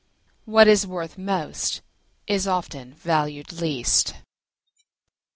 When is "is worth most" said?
0.67-1.81